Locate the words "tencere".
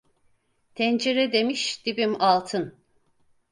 0.75-1.33